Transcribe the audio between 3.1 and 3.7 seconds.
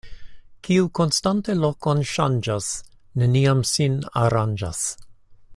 neniam